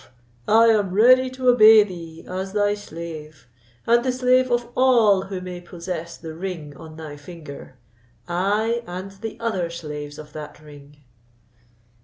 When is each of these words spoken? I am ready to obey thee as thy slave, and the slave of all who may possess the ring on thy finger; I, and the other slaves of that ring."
I 0.47 0.65
am 0.69 0.95
ready 0.95 1.29
to 1.29 1.49
obey 1.49 1.83
thee 1.83 2.25
as 2.27 2.53
thy 2.53 2.73
slave, 2.73 3.45
and 3.85 4.03
the 4.03 4.11
slave 4.11 4.49
of 4.49 4.67
all 4.75 5.25
who 5.25 5.41
may 5.41 5.61
possess 5.61 6.17
the 6.17 6.33
ring 6.33 6.75
on 6.75 6.95
thy 6.95 7.15
finger; 7.17 7.75
I, 8.27 8.81
and 8.87 9.11
the 9.11 9.39
other 9.39 9.69
slaves 9.69 10.17
of 10.17 10.33
that 10.33 10.59
ring." 10.59 11.03